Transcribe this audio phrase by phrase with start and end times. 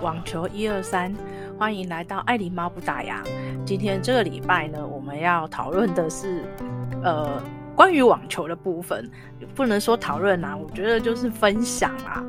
[0.00, 1.14] 网球一二三，
[1.58, 3.16] 欢迎来到爱狸猫不打烊。
[3.66, 6.42] 今天这个礼拜呢，我们要讨论的是，
[7.02, 7.38] 呃，
[7.76, 9.10] 关于网球的部分，
[9.54, 12.24] 不能说讨论啊，我觉得就是分享啊。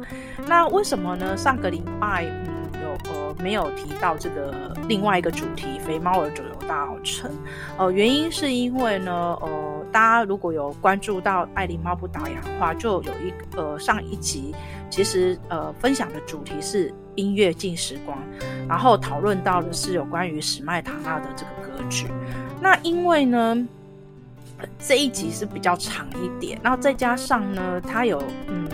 [0.47, 1.37] 那为什么呢？
[1.37, 7.29] 上个礼拜，嗯，有呃没有提到这个另外一个主题——肥猫儿九游大稻埕。
[7.77, 9.11] 呃，原因是因为呢，
[9.41, 9.79] 呃。
[9.91, 14.53] 大家如果有关注到爱狸猫不打烊的话，就有一呃上一集，
[14.87, 18.17] 其实呃分享的主题是音乐进时光，
[18.67, 22.07] 然后讨论到的是有关于史麦塔纳的这个歌剧。
[22.61, 23.67] 那因为呢
[24.79, 28.67] 这一集是比较长一点，然后再加上呢它有嗯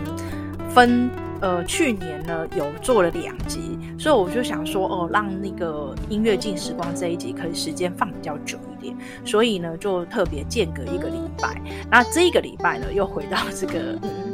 [0.69, 1.09] 分。
[1.41, 11.61] 呃，去年呢有做了两集，所以我就想说，哦，让那个音乐进时光这一集可以时间放比较久一点，所以呢就特别间隔一个礼拜。
[11.91, 14.24] 那这个礼拜呢又回到这个嗯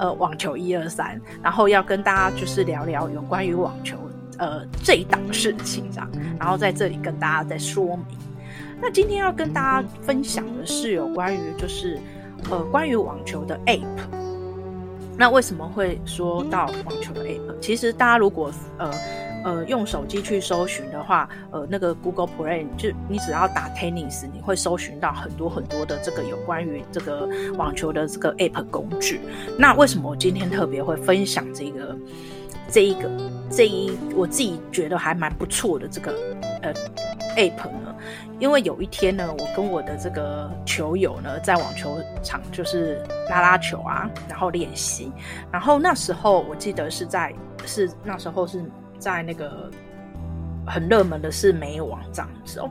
[0.00, 3.98] 呃网球一二三，然后要跟大家就是聊聊有关于网球
[4.38, 8.18] 呃这一档事情这样，然后在这里跟大家再说明。
[8.80, 12.00] 那今天要跟大家分享的是有关于就是
[12.50, 13.84] 呃关于网球的 App。
[15.18, 17.58] 那为什么会说到网球的 App？
[17.60, 18.90] 其实大家如果呃
[19.44, 29.20] 呃用手机去搜寻的话，呃那个 Google Play 就你只要打 Tennis，你会搜寻到很多很多的这个有关于这个网球的这个 App 工具。
[29.58, 31.96] 那为什么我今天特别会分享这个
[32.68, 33.10] 这一个
[33.50, 36.12] 这一我自己觉得还蛮不错的这个
[36.62, 36.74] 呃
[37.36, 37.94] App 呢？
[38.38, 45.12] 因为有一天呢，我跟我的这个球友呢，在网球场就是拉拉球啊，然后练习。
[45.52, 47.34] 然后那时候我记得是在
[47.66, 48.64] 是那时候是
[49.00, 49.68] 在那个
[50.64, 52.70] 很热门的是美网这样子哦。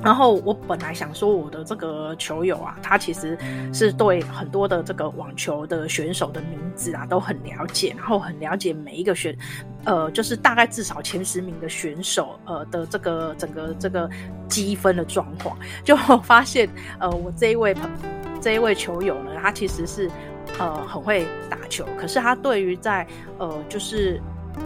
[0.00, 3.36] 然后我本来想说，我的这个球友啊，他其实
[3.72, 9.36] 是对很多的这个网球的选手的名字啊都很了解，然后很了解每一个选，
[9.84, 14.08] 呃，就是大概至少前十名的选手，呃的这个整个这个
[14.46, 15.58] 积分的状况。
[15.82, 16.68] 就发现，
[17.00, 17.90] 呃，我这一位朋
[18.40, 20.08] 这一位球友呢，他其实是
[20.60, 23.04] 呃很会打球，可是他对于在
[23.38, 24.22] 呃就是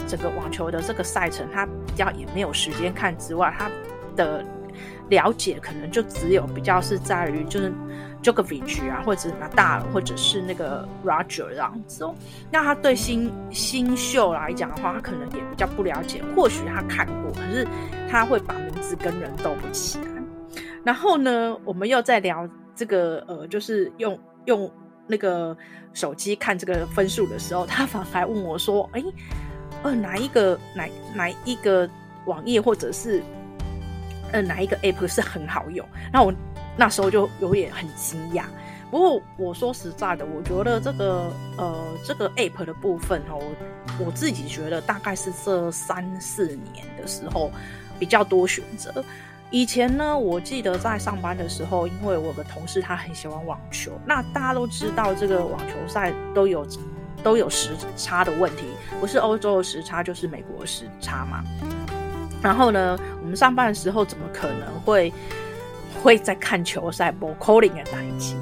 [0.07, 3.71] 整个网球的这个赛程，他比较也没有时间看之外，他
[4.17, 4.45] 的。
[5.09, 7.71] 了解可能就只有比较是在于就是
[8.23, 12.09] j o k o v i c 啊，或者是 Nadal，或者是那个 Roger 这样子。
[12.51, 16.23] 那他对新新秀来讲的话，他可能也比较不了解。
[16.35, 17.69] 或许他看过，可是
[18.09, 20.07] 他会把名字跟人斗不起来。
[20.83, 24.71] 然后呢，我们又在聊这个呃，就是用用
[25.07, 25.55] 那个
[25.93, 29.05] 手机看这个分数的时候，他反而问我说：“哎，
[29.83, 31.89] 呃，哪一个哪哪一个
[32.27, 33.23] 网页或者是？”
[34.33, 35.87] 呃，哪一个 app 是很好用？
[36.11, 36.33] 那我
[36.75, 38.45] 那时候就有点很惊讶。
[38.91, 43.39] 不过我说实在的，我觉得这个呃这个 app 的部分哦，
[43.99, 47.51] 我自己觉得大概是这三四年的时候
[47.99, 49.05] 比较多选择。
[49.51, 56.65] 以前呢，我记得在上班的时候，因为我有个同事他很喜欢网球，那大家都知道这个网球赛都有
[57.23, 58.65] 都有时差的问题，
[59.01, 61.43] 不是欧洲的时差就是美国时差嘛。
[62.43, 65.13] 然后呢，我们上班的时候怎么可能会
[66.03, 68.37] 会在看球赛播 calling 的那一期？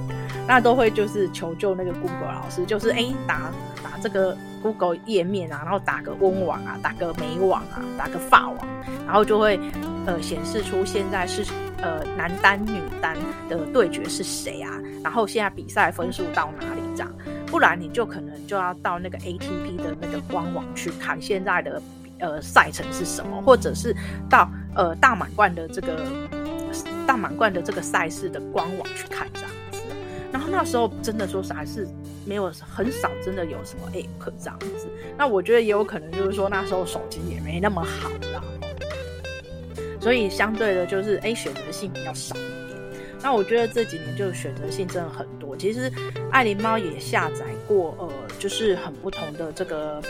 [0.48, 3.52] 那都会就是求救那个 Google 老师，就是哎打
[3.84, 8.58] 打这个 Google 页面啊，然后打个温网啊，打个美网啊，打个法网，
[9.06, 9.60] 然后就会
[10.06, 11.44] 呃显示出现在是
[11.82, 13.14] 呃男单女单
[13.48, 14.72] 的对决是谁啊？
[15.04, 17.12] 然后现在比赛分数到哪里这样？
[17.50, 21.82] 不然你就可能就要到那个 ATP 的那个官网去看现在的。
[22.22, 23.40] 呃，赛程是什么？
[23.40, 23.96] 或者是
[24.28, 24.46] 到
[24.76, 26.04] 呃大满贯的这个
[27.06, 29.78] 大满贯的这个赛事的官网去看这样子。
[30.30, 31.88] 然后那时候真的说是还是
[32.26, 34.86] 没有很少，真的有什么 app 这样子。
[35.16, 38.46] 那我觉得也有可能就是说那时候手机也没那么好，然后
[39.98, 42.36] 所以相对的就是哎选择性比较少。
[43.22, 45.56] 那我觉得这几年就选择性真的很多。
[45.56, 45.92] 其实
[46.30, 48.08] 爱琳猫也下载过呃，
[48.38, 50.02] 就是很不同的这个。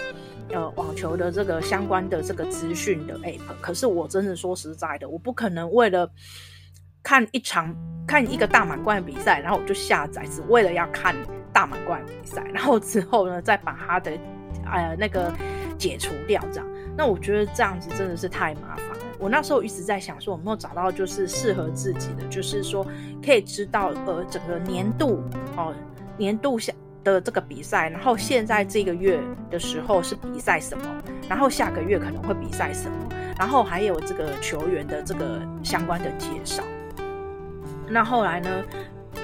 [0.53, 6.11] 呃，网球的这个相关的这个资讯的 app，可是我真的说实在的，我不可能为了
[7.05, 7.73] 看一场
[8.05, 11.15] 看一个大满贯比赛，然后我就下载，只为了要看
[11.53, 14.11] 大满贯比赛，然后之后呢再把它的
[14.65, 15.33] 呃那个
[15.79, 16.69] 解除掉，这样。
[16.97, 18.90] 那我觉得这样子真的是太麻烦。
[19.21, 22.85] 我那时候一直在想说，有没有找到就是适合自己的，就是说
[23.25, 25.23] 可以知道呃整个年度
[25.57, 25.73] 哦
[26.17, 26.73] 年度下。
[27.03, 29.19] 的这个比赛，然后现在这个月
[29.51, 30.85] 的时候是比赛什么，
[31.31, 33.09] 然后下个月可能会比赛什么，
[33.39, 36.63] 然后还有这个球员的这个相关的介绍。
[37.89, 38.51] 那后来呢，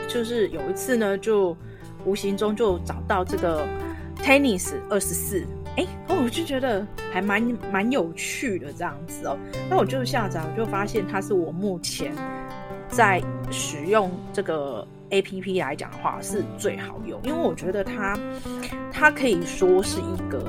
[0.09, 1.55] 就是有一次呢，就
[2.07, 3.67] 无形中就找到这个
[4.23, 5.45] Tennis 二十四
[5.77, 9.37] 哎，哦，我就觉得还蛮蛮有趣的这样子哦。
[9.69, 12.13] 那我就下载，我就发现它是我目前
[12.89, 18.19] 在使用这个 APP 来讲的话是最好用，因为我觉得它
[18.91, 20.43] 它可以说是一个，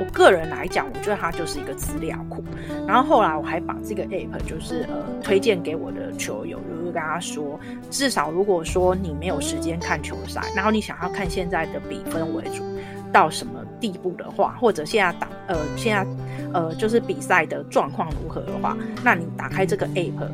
[0.00, 2.42] 我个人来讲，我觉得它就是一个资料库。
[2.88, 12.64] 然后后来我还把这个 APP 就是呃推荐给我的球友，就是跟他说，至少如果说你没有时间看球赛，然后你想要看现在的比分为主。
[13.12, 16.06] 到什么地步的话，或者现在打呃现在
[16.54, 20.28] 呃就是比赛的状况如何的话，那你打开这个 app，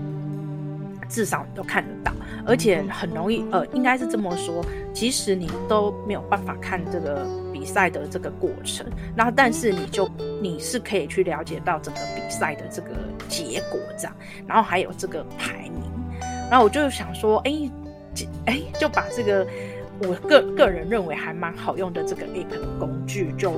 [1.09, 2.13] 至少你都看得到，
[2.47, 4.63] 而且很容易呃应该是这么说，
[4.93, 8.87] 即使你都没有办法看这个比赛的这个过程，
[9.17, 10.07] 那但是你就
[10.43, 12.91] 你是可以去了解到整个比赛的这个
[13.29, 14.15] 结果这样，
[14.47, 15.91] 然后还有这个排名，
[16.51, 19.47] 然后我就想说，哎、欸，哎、就把这个。
[20.03, 23.53] 我个个人认为还蛮好用的这个 app 的工具就，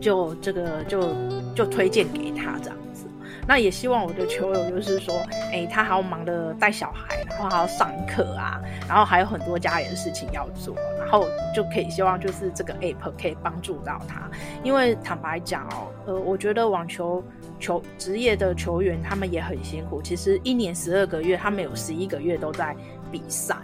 [0.00, 1.00] 就这个就
[1.54, 3.06] 就推荐给他这样子。
[3.48, 5.14] 那也希望我的球友就是说，
[5.52, 11.24] 哎、他还要忙的带小孩，然后还要上课啊，然后还有很多家里的事情要做，然后
[11.54, 14.28] 就可以希望就是这个 app 可以帮助到他。
[14.64, 17.22] 因为坦白讲哦，呃，我觉得网球
[17.60, 22.74] 球职业的球员他们也很辛苦，其实一年十二个月，他们有十一个月都在
[23.12, 23.54] 比赛。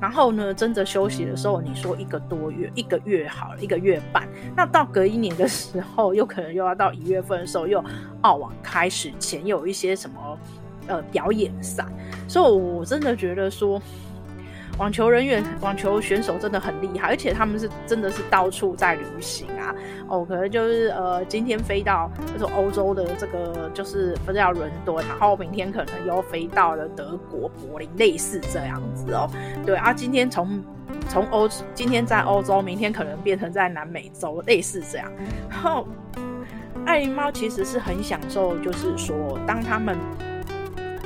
[0.00, 4.28] 然后呢，真的休息的时候，你说一个多月，一个月好了，一个月半。
[4.56, 7.82] 那到隔一年的时候，又可能又要到一月份的时候，又
[8.22, 10.38] 澳网开始前有一些什么
[10.86, 11.86] 呃表演赛，
[12.28, 13.80] 所以我真的觉得说。
[14.76, 19.72] 网球人员、网球选手真的很厉害，而且他们是真的是到处在旅行啊。
[20.08, 29.30] 哦，可能就是呃，今天飞到就是欧洲的这个就是飞到伦敦，然后明天可能又飞到了德国柏林，类似这样子哦。
[29.64, 30.60] 对啊，今天从
[31.08, 35.08] 从欧今天在欧洲，明天可能变成在南美洲，类似这样。
[35.48, 35.86] 然后
[36.84, 39.96] 爱琳猫其实是很享受，就是说当他们。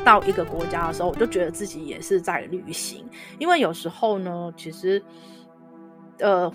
[0.09, 3.07] 到一个国家的时候，我就觉得自己也是在旅行，
[3.39, 5.03] 因为有时候呢，其实，
[6.21, 6.51] 呃，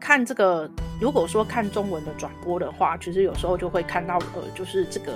[0.00, 0.68] 看这个，
[1.00, 5.12] 如果说看中文的转播的话，其实有时候就会看到，呃，就是这个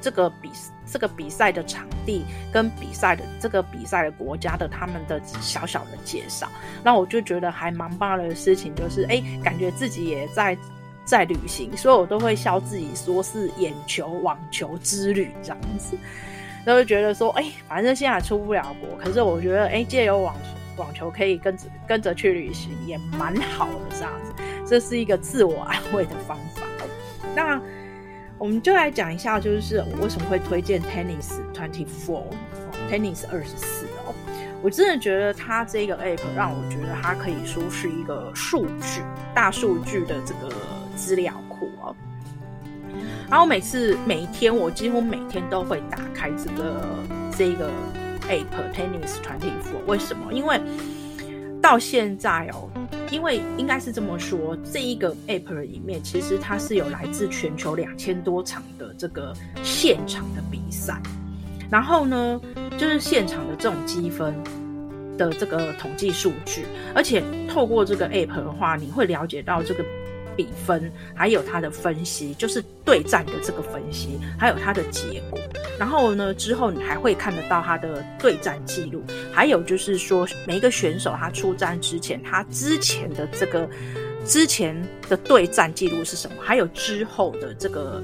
[0.00, 0.48] 这个比
[0.86, 2.22] 这个比赛的场地
[2.52, 6.48] 跟比赛的这个比赛的国家的他们的小小的介绍，
[6.84, 10.56] 那我就觉得还蛮棒的事情，就是哎，感觉自己也在
[11.04, 15.98] 在旅行，所以我都会笑自己说是眼球网球之旅这样子。
[16.64, 24.32] 都会觉得说，哎、反正现在出不了国，可是我觉得，哎、欸，借由网球，网球可以跟着跟着去旅行，也蛮好的这样子。
[24.66, 26.62] 这是一个自我安慰的方法。
[27.34, 27.60] 那
[28.36, 34.14] 我们就来讲一下，就是我为什么会推荐 Tennis Twenty Four，Tennis 二十四哦。
[34.60, 39.00] 我真的觉得它这个 App 让我觉得它可以说是一个数据
[39.32, 40.52] 大数据的这个
[40.96, 41.96] 资料库哦。
[43.30, 46.82] 然后每次每一天，我几乎每天都会打开这个
[47.36, 47.70] 这个
[48.28, 49.84] app Tennis Twenty Four。
[49.86, 50.32] 为什么？
[50.32, 50.58] 因为
[51.60, 52.70] 到现在哦，
[53.10, 60.98] 因为应该是这么说，这一个 app 里面其实它是有来自全球两千多场的这个现场的比赛，
[61.70, 62.40] 然后呢，
[62.78, 64.34] 就是现场的这种积分
[65.18, 69.84] 的这个统计数据，而且透过这个 app 的话，你会了解到这个。
[70.38, 75.40] 比分，还有他的分析，就是对战的这个分析，还有他的结果。
[75.76, 79.02] 然后呢，之后你还会看得到他的对战记录，
[79.32, 83.68] 还有就是说每一个选手他出战之前，他之前的这个
[84.24, 86.36] 之前的对战记录是什么？
[86.40, 88.00] 还有之后的这个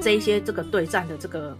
[0.00, 1.58] 这一些这个对战的这个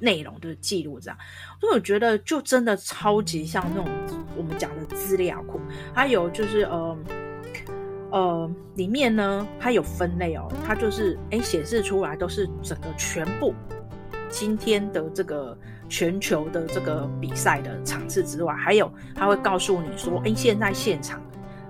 [0.00, 1.16] 内容的记录，这样，
[1.60, 3.88] 所以我觉得就真的超级像那种
[4.36, 5.60] 我们讲的资料库。
[5.94, 6.98] 还有就是呃。
[8.10, 13.54] 呃，里面呢，它有分类哦，它就是哎显示出来都是整个全部
[14.28, 15.56] 今天的这个
[15.88, 21.20] 全球的这个比赛的场次之外，还有它会告诉你说，哎，现在现场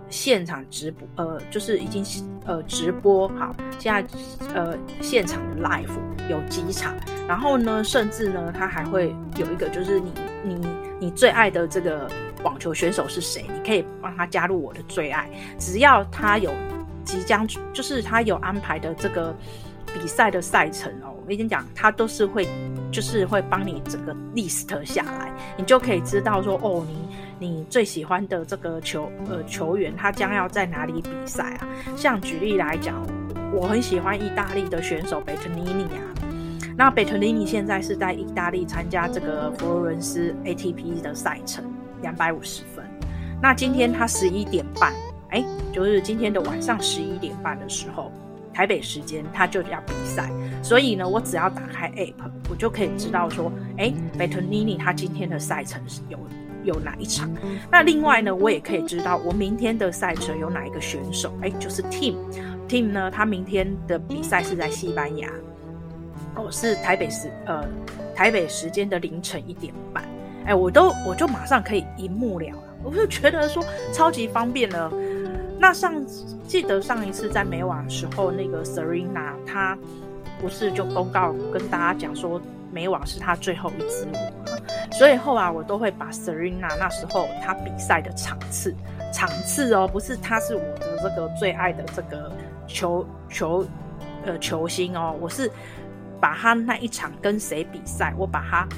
[0.08, 2.04] 现场直播，呃，就是已经
[2.44, 4.04] 呃直播好，现在
[4.54, 5.88] 呃现场的 live
[6.28, 6.94] 有几场，
[7.28, 10.12] 然后呢，甚至呢，它还会有一个就是你
[10.44, 10.66] 你
[11.00, 12.08] 你最爱的这个。
[12.42, 13.44] 网球选手是谁？
[13.52, 15.28] 你可以帮他加入我的最爱。
[15.58, 16.50] 只要他有
[17.04, 19.36] 即将，就是他有安排的这个
[19.92, 22.48] 比赛的赛程哦，我跟你讲，他都是会，
[22.90, 31.68] 就是会帮你整个 list 下来，你就可以知道说，哦，你你最喜欢的这个球呃球员，他将要在哪里比赛啊？
[31.94, 33.06] 像举例来讲，
[33.52, 36.08] 我很喜欢意大利的选手贝特尼尼啊，
[36.80, 41.62] 那贝特尼尼现在是在意大利参加这个佛罗伦斯 ATP 的赛程。
[42.00, 42.82] 两百五十分，
[43.42, 44.90] 那今天他十一点半
[45.28, 45.44] 哎，
[45.74, 48.10] 就是今天的晚上十一点半的时候，
[48.54, 50.30] 台北时间他就要比赛，
[50.62, 56.18] 所以呢，我只要打开 App，我就可以知道说，哎，Berrettini 他今天的赛程是有
[56.64, 57.30] 有哪一场。
[57.70, 62.14] 那另外呢，我也可以知道我明天的赛程有哪一个选手，哎，就是 Team
[62.66, 65.28] Team 呢，他明天的比赛是在西班牙，
[66.40, 67.64] 哦，是台北时呃
[68.14, 70.04] 台北时间的凌晨一点半。
[70.46, 74.90] 哎，我都我就马上可以一目了然，我就觉得说超级方便了。
[75.58, 75.94] 那上
[76.48, 79.76] 记得上一次在美网的时候，那个 Serena 她
[80.40, 82.40] 不是就公告跟大家讲说
[82.72, 84.12] 美网是她最后一支舞
[84.50, 84.58] 嘛，
[84.92, 88.74] 所以后来我都会把 Serena 那时候她比赛的场次
[89.12, 92.32] 场次哦，不是她是我的这个最爱的这个
[92.66, 93.66] 球球
[94.24, 95.50] 呃球星哦，我是
[96.20, 98.68] 把他那一场跟谁比赛，我把她。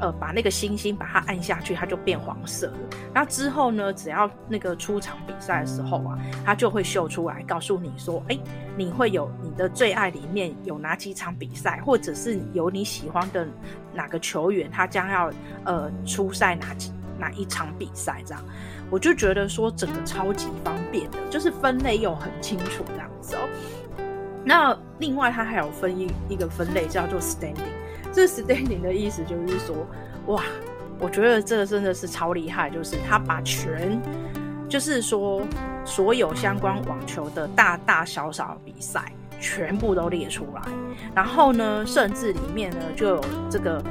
[0.00, 2.78] 呃，把那个星星把它按下去，它就变黄色了。
[3.12, 8.38] 那之后呢，只要那个出场比赛的时候啊，它就会秀出来，告诉你说，哎，
[8.76, 13.44] 你会有你的最爱里面有哪几场比赛，或者是有你喜欢的
[13.92, 15.32] 哪个球员，他将要
[15.64, 18.44] 呃出赛哪几哪一场比赛这样。
[18.90, 23.40] 我就觉得说整个超级方便的，就是分类又很清楚这样子哦。
[24.48, 27.54] 那另外它还有分一一个分类叫做 standing。
[28.10, 29.86] 这 standing 的意思就是说，
[30.28, 30.42] 哇，
[30.98, 34.00] 我觉得这个真的是超厉害，就是他把全，
[34.66, 35.42] 就是说
[35.84, 40.62] 所有相关网球的大大小小比赛全部都列出来，
[41.14, 43.84] 然后呢，甚至里面呢就有这个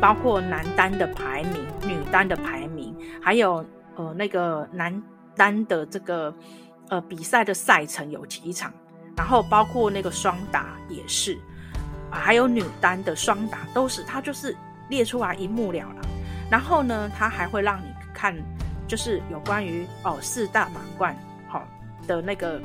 [0.00, 3.66] 包括男单的排名、女单的排名，还有
[3.96, 5.02] 呃那个男
[5.36, 6.32] 单的这个
[6.88, 8.72] 呃比赛的赛程有几场，
[9.16, 11.38] 然后包括那个双打也是。
[12.10, 14.56] 还有女单的双打都是，他就是
[14.88, 15.96] 列出来一目了然。
[16.48, 18.36] 然后呢，他还会让你看，
[18.86, 21.16] 就是有关于哦四大满贯
[21.48, 21.62] 好、哦、
[22.06, 22.60] 的那个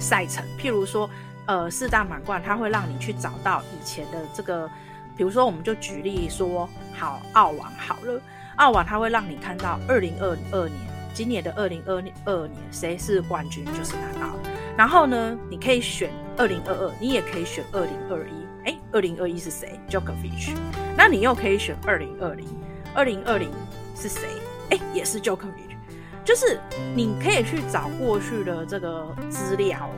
[0.00, 0.42] 赛程。
[0.58, 1.10] 譬如说，
[1.44, 4.70] 呃，四大满贯，他会让你去找到以前的这个，
[5.14, 8.18] 比如说，我们就举例说，好澳网好了，
[8.56, 10.80] 澳网他会让你看到二零二二年，
[11.12, 14.34] 今年的二零二二年谁是冠军，就是拿到。
[14.76, 18.46] 然后呢，你可以选二零二二，你也可以选二零二一。
[18.66, 20.54] 哎，二零二一是谁？Jokovic。
[20.96, 22.46] 那你又可以选二零二零，
[22.94, 23.50] 二零二零
[23.94, 24.28] 是谁？
[24.70, 25.76] 哎，也是 Jokovic。
[26.24, 26.58] 就是
[26.94, 29.88] 你可以去找过去的这个资料。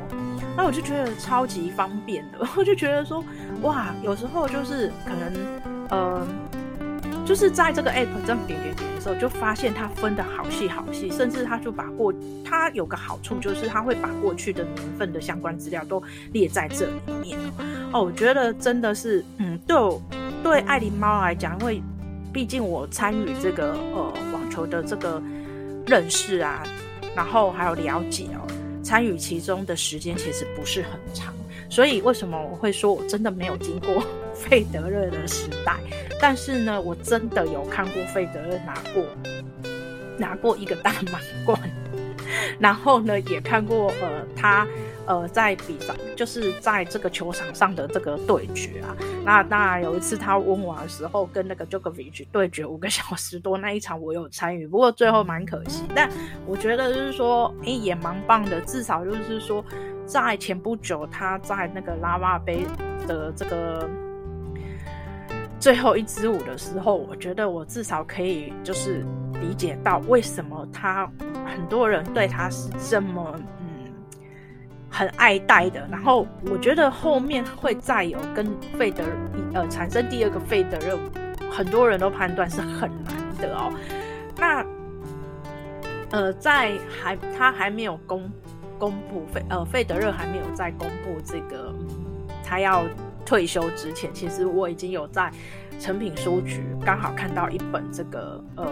[0.56, 3.24] 那我就觉得超级方便的，我就觉得说，
[3.62, 6.26] 哇，有时候就是可能，呃。
[7.28, 12.10] 就是在这个 app 这样点点点的时候，就发现它分的好细好细，甚至它就把过
[12.42, 17.38] 它有个好处，就是它会把过去的年份的相关资料都列在这里面
[17.92, 18.02] 哦。
[18.04, 20.00] 我觉得真的是，嗯，对我
[20.42, 21.82] 对爱狸猫来讲，因为
[22.32, 25.22] 毕竟我参与这个呃网球的这个
[25.86, 26.62] 认识啊，
[27.14, 28.40] 然后还有了解哦，
[28.82, 31.34] 参与其中的时间其实不是很长，
[31.68, 34.02] 所以为什么我会说我真的没有经过
[34.34, 35.76] 费德勒的时代？
[36.20, 39.04] 但是呢，我真的有看过费德勒拿过
[40.18, 41.58] 拿过一个大满贯，
[42.58, 44.66] 然后呢，也看过呃他
[45.06, 48.96] 呃在比赛，就是在这个球场上的这个对决啊。
[49.24, 55.84] 那当然有一次他温网的时候跟那个 j o k o v i c 对决五个小时多那一场我有参与，不过最后蛮可惜。
[55.94, 56.10] 但
[56.46, 59.64] 我觉得就是说，哎、也蛮棒的，至少就是说
[60.08, 62.66] 在前不久他在那个拉瓦杯
[63.06, 63.88] 的这个。
[65.60, 69.04] 最后一支舞的时候，我觉得我至少可以就是
[69.40, 71.04] 理解到为什么他
[71.44, 73.92] 很多人对他是这么嗯
[74.88, 75.84] 很爱戴的。
[75.90, 78.46] 然后我觉得后面会再有跟
[78.78, 79.02] 费德
[79.52, 80.96] 呃产生第二个费德勒，
[81.50, 83.72] 很多人都判断是很难的哦。
[84.36, 84.64] 那
[86.12, 88.30] 呃在还他还没有公
[88.78, 91.74] 公布费呃费德勒还没有在公布这个
[92.44, 92.84] 他要。
[93.26, 95.30] 退休之前，其实我已经有在
[95.78, 98.66] 诚品书局刚好看到一本这个呃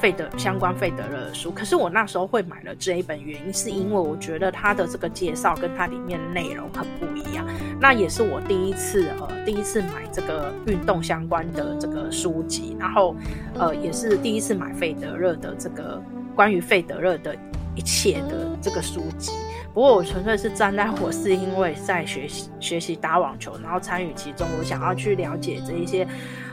[0.00, 1.50] 费德相关费德勒的书。
[1.50, 7.44] 可是我那时候会买了这一本，原因是因为我觉得它的这个介绍跟它里面内容很不一样。
[7.80, 13.16] 那也是我第一次呃第一次买这个运动相关的这个书籍，然后
[13.58, 16.00] 呃也是第一次买费德勒的这个
[16.36, 17.36] 关于费德勒的
[17.76, 19.30] 一切的这个书籍。
[19.72, 26.08] 不过我纯粹是站在我是因为在学习学习打网球，然后参与其中，我想要去了解这一些，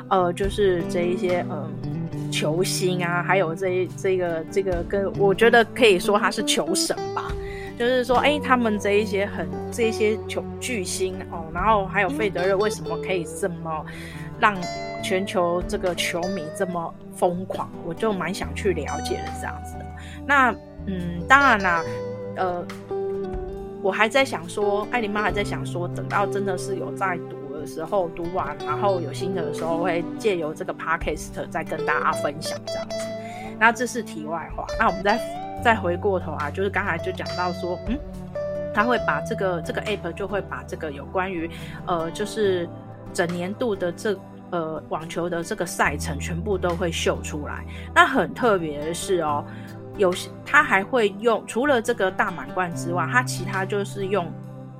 [0.09, 1.71] 呃，就是这一些嗯、
[2.29, 7.31] 球星啊，还有这这个这个跟我觉得可以说他是球神吧，
[7.79, 13.85] 就是说哎，他们这一些很这一些球巨星哦，然后还有费德勒为什么可以这么
[14.37, 14.53] 让
[15.03, 19.85] 全球这个球迷这么疯狂，我就蛮想去了解的这样子的。
[20.25, 20.51] 那
[20.87, 21.83] 嗯，当然啦。
[22.35, 22.65] 呃，
[23.83, 32.95] 我还在想说，艾琳妈还在想说，等到真的是有在读的时候读完，然后有心得的时候，会借由这个 podcast 再跟大家分享这样子。
[33.59, 34.65] 那这是题外话。
[34.79, 35.19] 那我们再
[35.63, 37.99] 再回过头啊，就是刚才就讲到说，嗯，
[38.73, 41.47] 他会把这个这个 app 就会把这个有关于
[41.85, 42.67] 呃，就是
[43.13, 44.19] 整年度的这
[44.53, 47.65] 呃网球的这个赛程全部都会秀出来。
[47.93, 49.43] 那很特别的是哦，
[49.97, 50.13] 有
[50.45, 54.31] 他还会用除了这个大满贯之外，他其他就是用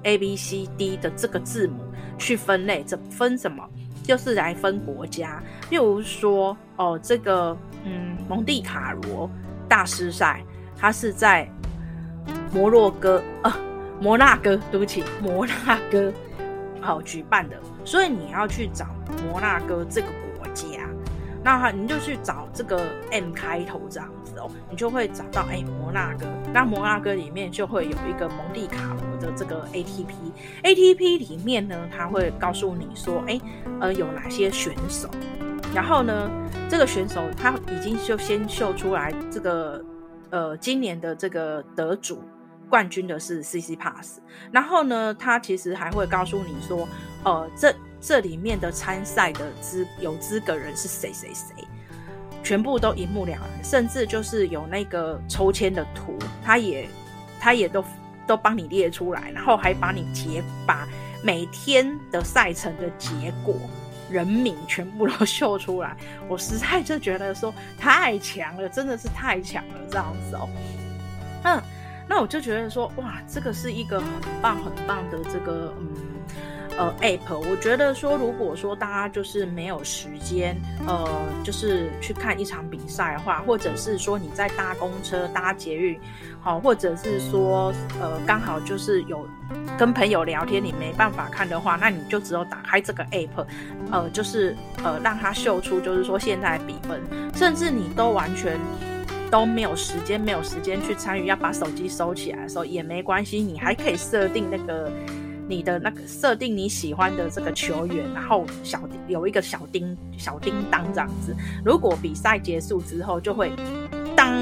[0.03, 1.83] A B C D 的这个字母
[2.19, 3.67] 去分类，这分什么？
[4.03, 9.29] 就是来分国家，例如说哦，这个嗯蒙地卡罗
[9.67, 10.43] 大师赛，
[10.77, 11.49] 它是在
[12.53, 13.51] 摩洛哥呃
[13.99, 16.11] 摩纳哥，对不起，摩纳哥
[16.81, 18.87] 好举办的，所以你要去找
[19.29, 20.87] 摩纳哥这个国家，
[21.43, 33.39] 那哈你就去找这个 M 开头这样子哦，你就会找到哎摩纳哥，那摩纳哥里面就会有一个蒙地卡罗的这个 ATP，ATP 里面呢，它会告诉你说，哎
[33.79, 35.09] 呃有哪些选手，
[35.73, 36.29] 然后呢
[36.69, 39.83] 这个选手他已经就先秀出来这个。
[40.29, 42.23] 呃，今年的这个得主
[42.73, 44.17] 冠军的是 CC Pass，
[44.51, 46.87] 然后呢，他其实还会告诉你说，
[47.23, 51.67] 呃，这这里面的参赛的资有资格人是谁谁谁，
[52.43, 56.89] 全部都一目了然，甚至就是有那个抽签的图，他也
[57.39, 57.85] 他也都
[58.25, 60.87] 都帮你列出来，然后还把你结把
[61.23, 63.55] 每天的赛程的结果。
[64.09, 65.95] 人名全部都 秀出来，
[66.27, 70.49] 我实在就觉得说太强了，真的是太强了这样子哦。
[71.43, 71.61] 嗯，
[72.07, 74.07] 那我就觉得说，哇，这个是一个很
[74.41, 75.87] 棒很棒的这个嗯。
[76.75, 81.07] 呃，App，我觉得说，如果说大家就是没有时间，呃，
[81.43, 85.99] 就是去看一场比赛的话，或者是说你在搭公车、搭捷运，
[86.41, 89.29] 好，或者是说，呃，刚好就是有
[89.77, 93.45] 跟朋友聊天，你没办法看的话，那你就只有打开这个 App，
[93.91, 96.99] 呃，就是呃，让它秀出，就是说现在比分，
[97.35, 98.57] 甚至你都完全
[99.33, 104.91] 都没有时间，没有时间去参与，要把手机收起来的时候也没关系，你还可以设定那个。
[105.45, 111.35] 你的那个设定你喜欢的这个球员，然后小有一个小叮小叮当这样子。
[111.65, 113.51] 如果比赛结束之后，就会
[114.15, 114.33] 当，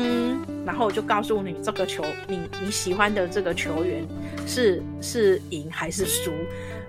[0.64, 4.08] 然后就告诉你这个球你你喜欢的这个球员
[4.46, 6.32] 是是赢还是输，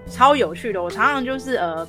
[0.07, 0.83] 超有趣的。
[0.83, 1.89] 我常常就是呃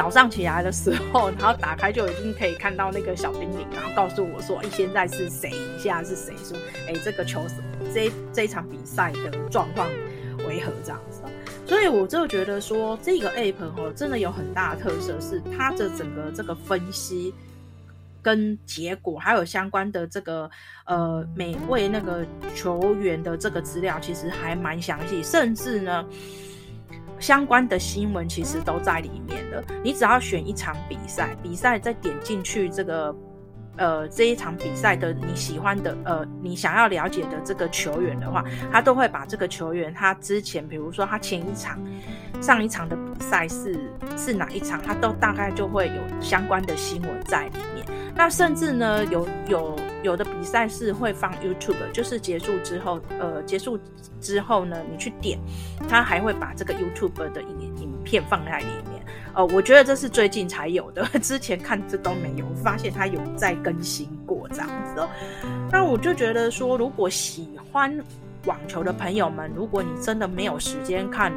[0.00, 6.56] 早上起来的时候，然后打开就已经可以看到那个小叮铃，然后告诉我说，哎，现在是谁，现在是谁说？
[6.88, 7.42] 哎，这个球
[7.92, 9.86] 这这场比赛的状况。
[10.48, 11.20] 为何这样子？
[11.66, 17.34] 所以我就觉得说，这个 app 哦，真的有很大的特色，是它的整个这个分析
[18.22, 20.50] 跟结果，还有相关的这个
[20.86, 26.02] 呃每位那个球员的这个资料，其实还蛮详细，甚至呢
[27.20, 29.62] 相关的新闻其实都在里面的。
[29.84, 33.14] 你只要选一场比赛，比赛再点进去这个。
[33.76, 41.78] 呃，这一场比赛的你喜欢的，呃，你想要了解的这个球员的话，他都会把这个球员他之前，比如说他前一场、
[42.42, 43.78] 上一场的比赛是
[44.18, 47.86] 是哪一场，他都大概就会有相关的新闻在里面。
[48.20, 53.78] 那甚至呢，有有有的比赛是会放 YouTube，就是结束之后，呃，结束
[54.20, 55.38] 之后呢，你去点，
[55.88, 59.02] 他还会把这个 YouTube 的影影片放在里面。
[59.32, 65.08] 呃，我觉得这是最近才有的， 之前看这都没有，发现它有在更新过这样子哦。
[65.72, 67.98] 那我就觉得说，如果喜欢
[68.44, 71.32] 网球的朋友们，如果你真的没有时间看，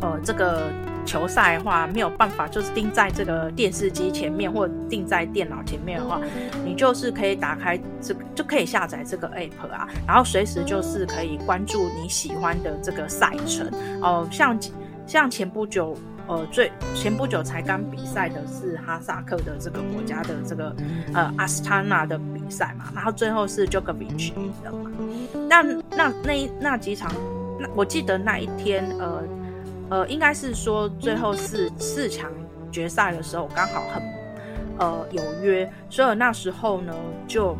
[0.00, 0.72] 呃，这个
[1.04, 6.20] 球赛的话，没有办法就是盯在这个电视机前面或者盯在电脑前面的话，
[6.64, 14.58] 你就是可以打开这个，就可以下载这个 app 啊，然后随时就是可以关注你喜欢的这个赛程哦，像
[15.06, 15.96] 像前不久。
[16.28, 20.72] 呃，最前不久才刚比赛的是哈萨克的这个国家的这个
[21.12, 24.88] 呃阿斯塔纳的比赛嘛，然后最后是 Jokovic 赢的嘛。
[25.50, 25.62] 那
[25.96, 27.12] 那那那几场，
[27.58, 29.20] 那我记得那一天，呃
[29.92, 32.30] 呃，应该是说最后四四强
[32.70, 34.02] 决赛的时候，刚好很
[34.78, 36.94] 呃有约，所以那时候呢
[37.28, 37.54] 就。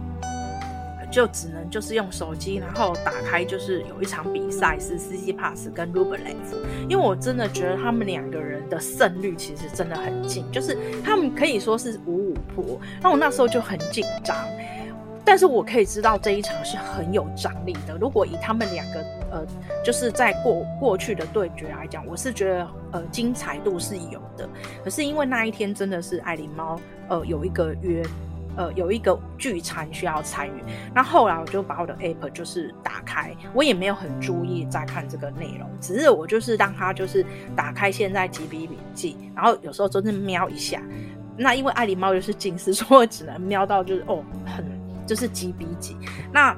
[1.10, 6.16] 就只能就是用手机，然后打开，就是有一场比赛是 Tsitsipas 跟 Rublev，
[6.88, 12.80] 因为我真的觉得他们两个人的胜率其实真的很近，就是他们可以说是五五破。
[13.02, 14.34] 那我那时候就很紧张，
[15.22, 17.94] 但是我可以知道这一场是很有张力的。
[18.00, 19.44] 如果以他们两个呃，
[19.84, 24.48] 就是在过过去的对决来讲，我是觉得呃精彩度是有的。
[24.84, 28.02] 可是因为那一天真的是爱琳猫呃有一个约。
[28.54, 30.62] 呃有一个聚餐需要参与。
[30.94, 37.24] 那后来我就把我的 app 就是打开，我也没有很注意在看这个内容，只是我就是让它就是
[37.56, 40.82] 打开现在几笔笔记，然后有时候真正瞄一下。
[41.34, 44.62] 那因为爱狸猫就是近视， 所以我只能瞄到就是哦很
[45.06, 45.96] 就是几笔几。
[46.30, 46.54] 那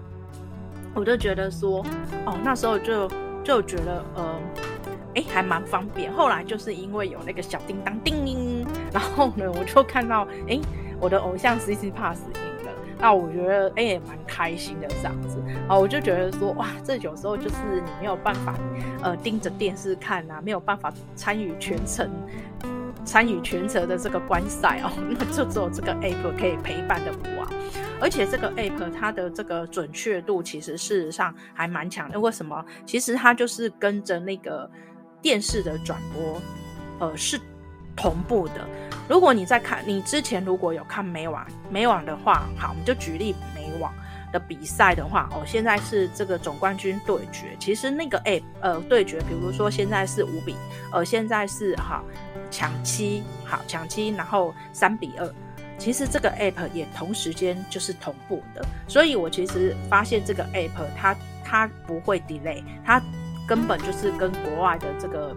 [0.94, 1.84] 我就觉得说
[2.24, 3.10] 哦那时候就
[3.42, 4.40] 就觉得呃。
[5.16, 6.12] 哎，还蛮方便。
[6.12, 10.58] 后来就是因为有那个小叮当叮铃，然后呢，我就看到哎，
[10.98, 12.72] 我的偶像 Tsitsipas 赢了。
[12.98, 15.38] 那我觉得哎也蛮开心的这样子。
[15.68, 18.56] 啊，我就觉得说哇，这有时候就是你没有办法
[19.04, 22.10] 呃盯着电视看啊，没有办法参与全程
[23.04, 27.46] 参与全程的这个观赛哦， 那就只有这个 app 可以陪伴的我。
[28.00, 32.18] 而且这个 app 它的这个准确度其实事实上还蛮强的。
[32.18, 32.64] 为什么？
[32.84, 34.70] 其实它就是跟着那个。
[35.24, 36.38] 电视的转播，
[36.98, 37.40] 呃，是
[37.96, 38.68] 同步的。
[39.08, 43.34] 如果你在看，你之前如果有看美网，美网的话，好，我们就举例
[44.34, 47.56] 的比赛的话，哦，现在是这个总冠军对决。
[47.58, 50.56] 其实那个 app，呃，对决，比如说现在是五比，
[50.90, 52.02] 呃，现在是哈
[52.50, 55.34] 抢七，好抢七，然后三比二。
[55.78, 63.00] 其实这个 app 也同时间就是同步的，所以我其实发现这个 app 它它不会 delay，它。
[63.46, 65.36] 根本就是跟国外的这个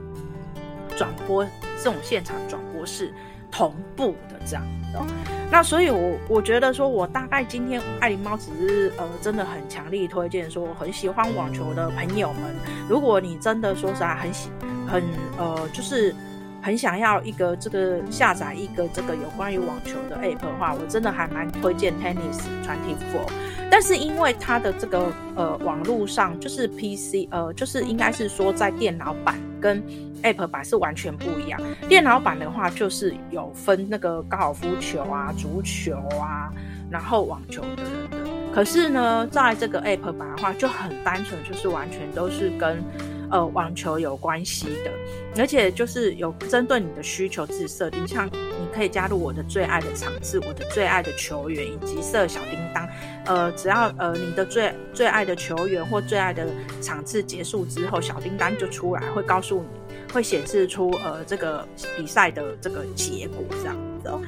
[0.96, 1.46] 转播
[1.78, 3.14] 这种现场转播是
[3.58, 5.04] 同步的这样的，
[5.50, 12.56] 那所以我，我觉得说，我大概今天爱狸猫只是呃，真的很强力推荐说，很喜欢网球的朋友们，
[12.88, 14.52] 如果你真的说实话很喜
[14.88, 15.02] 很
[15.40, 16.14] 呃，就是。
[16.62, 23.30] 很想要一个这个下载一个这个有关于网球的 app 的话，我真的还蛮推荐 Tennis Twenty Four。
[23.70, 29.84] 但是因为它的这个呃网络上就是 PC 呃就是应该是说在电脑版跟
[30.24, 31.60] app 版是完全不一样。
[31.88, 36.52] 电脑版的话就是有分那个高尔夫球啊、足球啊，
[36.90, 38.18] 然后网球的人的。
[38.54, 42.82] 可是呢，在这个 app 版的话就很单纯，就是完全都是跟。
[43.30, 44.92] 呃，网球有关系的，
[45.38, 52.88] 而且就是有针对你的需求自己设定，像你可以加入我的最爱的场次，我的最爱的球员，以及设小叮当。
[53.26, 56.48] 呃，只要呃你的最最爱的球员或最爱的
[56.82, 64.22] 场次结束之后，小叮当就出来，会告诉你，会显示出呃这个比赛的这个结果这样子哦。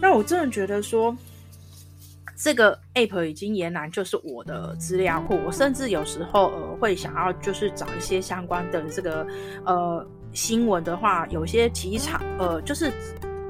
[0.00, 1.16] 那我真的觉得说。
[2.40, 9.26] 这个 app 已经俨然就是我的资料库，我甚至有时候呃会想要就是找一些相关的这个
[9.64, 12.92] 呃新闻的话，有些几场呃就是。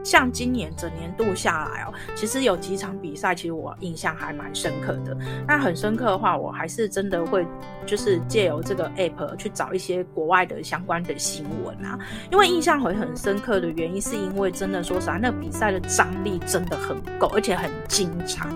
[0.08, 5.14] 像今年整年度下来哦，其实有几场比赛，其实我印象还蛮深刻的。
[5.46, 7.46] 那很深刻的话，我还是真的会
[7.84, 11.98] 就是借由这个 app 去找一些国外的相关的新闻啊。
[12.32, 18.48] 因为印象会很深刻的原因，是因为真的说实在，那比赛的张力真的很够，而且很精彩。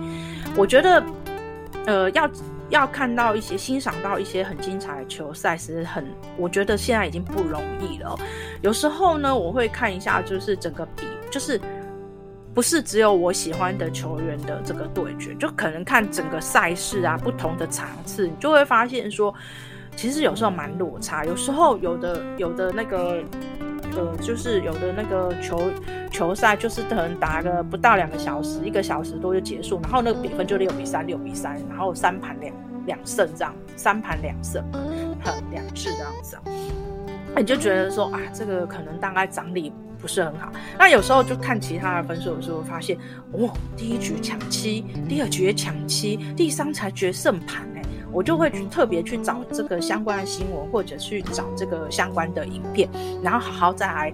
[0.57, 1.03] 我觉得，
[1.85, 2.27] 呃，要。
[2.69, 6.05] 要看到一些欣赏到一些很精彩的球赛，是很，
[6.37, 8.17] 我觉得现在已经不容易了。
[8.61, 11.59] 有时候呢，我会看一下，就是整个比，就是
[12.53, 19.33] 不是只有我喜欢的球员的这个对决，就可能看整个赛事啊，不同的场次，你就会发现说，
[19.95, 21.25] 其实有时候蛮落差。
[21.25, 23.23] 有时候有的有的那个。
[23.95, 25.71] 呃，就是有的那个球
[26.11, 34.63] 球赛，就是可能打个不到两个小时，一个小时多就结束，然后那个比分就六比三，六比三，然后三盘两两胜这样，三盘两胜，
[35.23, 36.37] 很两致这样子，
[37.37, 40.51] 你就觉得说啊，这个可能大概张力不是很好。
[40.77, 42.97] 那有时候就看其他的分数，有时候发现，
[43.31, 47.67] 哦，第一局抢七，第二局也抢七，第三才决胜盘。
[48.13, 52.87] 我就会去特别去找这个相关的新闻，或者去找这个相关的影片，
[53.23, 54.13] 然后好好再来，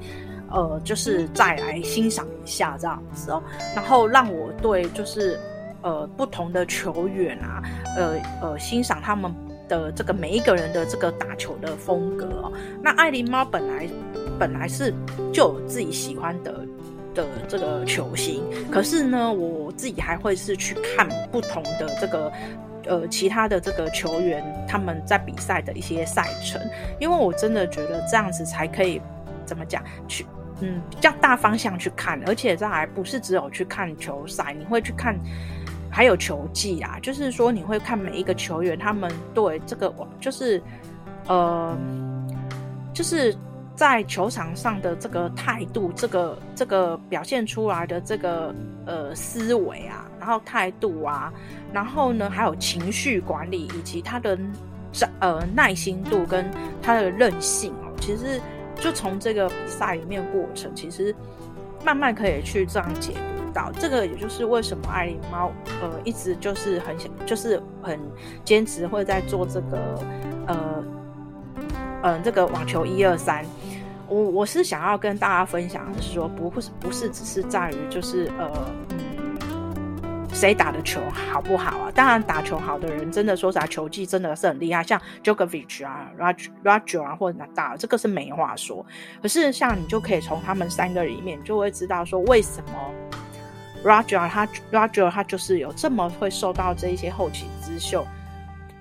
[0.49, 3.43] 呃，就是再来欣赏一下这样子哦，
[3.75, 5.37] 然后让我对就是
[5.81, 7.61] 呃不同的球员啊，
[7.97, 9.33] 呃呃欣赏他们
[9.67, 12.53] 的这个每一个人的这个打球的风格哦。
[12.81, 13.87] 那爱狸猫本来
[14.39, 14.93] 本来是
[15.33, 16.65] 就有自己喜欢的
[17.13, 22.31] 的这个球星，可是呢，我自己还会是去看不同的这个。
[22.85, 26.61] 呃，其他的这个球员他们在比赛的一些赛程，
[26.99, 29.01] 因为我真的觉得这样子才可以
[29.45, 30.25] 怎么讲去，
[30.61, 35.15] 嗯，比较大方向去看，而且这还不是只有去看球赛，你会去看
[35.91, 40.61] 还有球技啊，就是说你会看每一个球员他们对这个就是
[41.27, 41.77] 呃，
[42.93, 43.35] 就是
[43.75, 48.53] 在球场上的这个态度，这个这个表现出来的这个
[48.85, 50.08] 呃思维啊。
[50.19, 51.31] 然后态度啊，
[51.71, 54.37] 然后呢，还有情绪管理，以及他的
[55.19, 56.51] 呃耐心度跟
[56.81, 58.39] 他的韧性哦，其实
[58.75, 61.15] 就从这个比赛里面过程，其实
[61.83, 63.71] 慢慢可以去这样解读到。
[63.79, 65.51] 这个也就是为什么爱琳猫
[65.81, 67.99] 呃一直就是很想，就是很
[68.43, 70.05] 坚持会在做这个
[70.47, 70.83] 呃、
[72.03, 73.45] 呃、这个网球一二三。
[74.07, 78.51] 我我是想要跟大家分享的是说，不是不是只是在于就是呃
[80.31, 81.91] 谁打的球好不好啊？
[81.93, 86.09] 当然打球好的人真的说啥球技真的是很厉害，像 Djokovic 啊、
[86.63, 88.85] Roger 啊或者打这个是没话说。
[89.21, 92.73] 可是像你就可以从他们三个里面就会知道说，为什么
[93.83, 98.05] Roger 他 Roger 他就是有这么会受到这一些后起之秀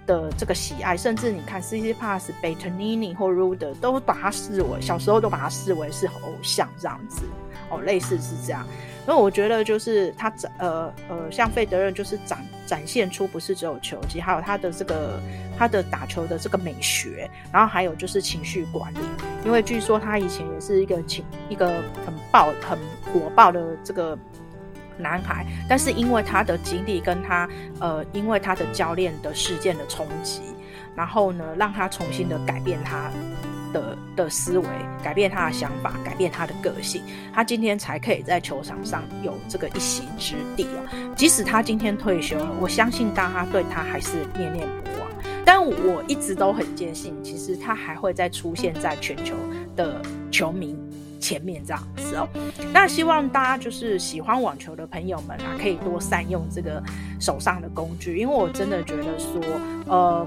[0.06, 7.22] 的这个喜爱，甚至你看 Tsitsipas、Berrettini 或 Ruder 都把他视为小时候都把他视为是偶像这样子
[7.68, 8.64] 哦，类似是这样。
[9.08, 15.18] 那我觉得就是他展呃呃，像费德勒就是展展现出不是只有球技，还有他的这个
[15.56, 18.98] 他的打球的这个美学，然后还有就是情绪管理。
[19.46, 22.78] 因为据说他以前也是一个情一个很爆很
[23.10, 24.18] 火爆的这个。
[25.00, 30.42] 男孩，但是因为他的经历跟他呃，因为他的教练的事件的冲击，
[30.96, 33.08] 然后呢，让他重新的改变他
[33.72, 34.66] 的的思维，
[35.02, 37.02] 改变他的想法，改变他的个性，
[37.32, 41.14] 他今天才可以在球场上有这个一席之地哦。
[41.16, 45.08] 即使他今天退休了，我相信大家对他还是念念不忘。
[45.44, 49.34] 但我一直都很坚信，其实他还会再出现在全球
[49.74, 50.00] 的
[50.30, 50.76] 球迷
[51.18, 52.28] 前面这样子哦，
[52.72, 56.82] 那希望大家就是喜欢网球的朋友们啊，可以多善用这个
[57.18, 59.42] 手上的工具，因为我真的觉得说，
[59.88, 60.26] 呃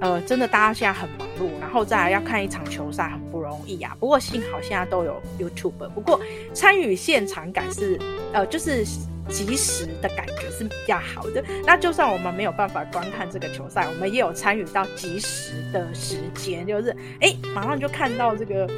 [0.00, 3.96] 呃，真的大家现在很忙碌，然后再来要看一场球赛很不容易啊。
[3.98, 6.20] 不过幸好现在都有 YouTube，不过
[6.54, 7.98] 参与现场感是
[8.32, 8.84] 呃，就是
[9.28, 11.42] 即时的感觉是比较好的。
[11.66, 18.68] 那就算我们没有办法观看这个球赛，我们也有参与到即时的时间，就是哎，马上就看到这个。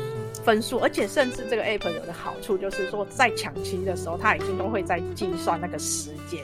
[0.43, 6.41] 分数，而且甚至这个 app 有的好处就是说，在抢七的时候，它已经都会在计算那个时间，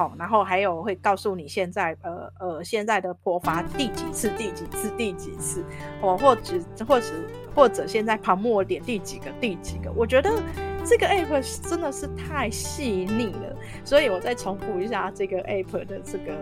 [0.00, 5.62] 好，然后还有会告诉你现在呃呃现在的破发第几次、第几次、第几次，
[6.00, 6.54] 哦，或者
[6.88, 7.06] 或者
[7.54, 10.42] 或者现在旁末点第几个、第几个，我觉得
[10.86, 16.32] 这个 app 真的是太细腻了，所以我再重复一下这个 app 的这个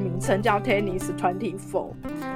[0.00, 1.92] 名称叫 Tennis Twenty Four，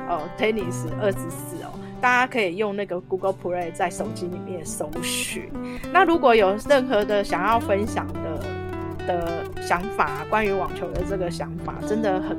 [0.08, 1.74] 哦，Tennis 二十四哦。
[2.00, 5.50] 大家可以用那个 Google Play 在手机里面搜寻。
[5.92, 8.59] 那如果有任何的想要分享的
[9.06, 12.36] 的想法，关于网球的这个想法，真的很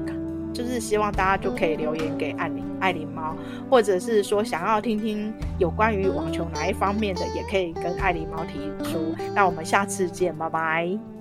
[0.53, 3.33] 就是希望大家就可以留言给艾琳艾琳猫，
[3.69, 9.15] 或者是说想要听听有关于网球哪一方面的，也可以跟艾琳猫提出。
[9.33, 11.20] 那我们下次见，拜拜。